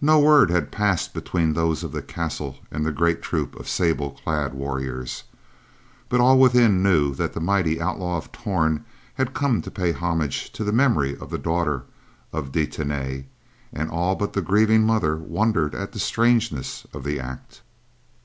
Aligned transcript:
No 0.00 0.20
word 0.20 0.48
had 0.50 0.70
passed 0.70 1.12
between 1.12 1.52
those 1.52 1.82
of 1.82 1.90
the 1.90 2.00
castle 2.00 2.58
and 2.70 2.86
the 2.86 2.92
great 2.92 3.20
troop 3.20 3.56
of 3.56 3.66
sable 3.68 4.12
clad 4.12 4.54
warriors, 4.54 5.24
but 6.08 6.20
all 6.20 6.38
within 6.38 6.84
knew 6.84 7.12
that 7.16 7.32
the 7.32 7.40
mighty 7.40 7.80
Outlaw 7.80 8.16
of 8.16 8.30
Torn 8.30 8.84
had 9.14 9.34
come 9.34 9.60
to 9.62 9.70
pay 9.72 9.90
homage 9.90 10.52
to 10.52 10.62
the 10.62 10.70
memory 10.70 11.16
of 11.18 11.30
the 11.30 11.36
daughter 11.36 11.82
of 12.32 12.52
De 12.52 12.64
Tany, 12.64 13.24
and 13.72 13.90
all 13.90 14.14
but 14.14 14.34
the 14.34 14.40
grieving 14.40 14.84
mother 14.84 15.16
wondered 15.16 15.74
at 15.74 15.90
the 15.90 15.98
strangeness 15.98 16.86
of 16.94 17.02
the 17.02 17.18
act. 17.18 17.62